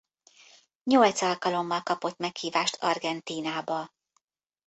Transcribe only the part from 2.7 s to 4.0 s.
Argentínába.